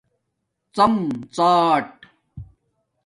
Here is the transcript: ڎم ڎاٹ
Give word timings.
ڎم 0.75 0.95
ڎاٹ 1.35 1.89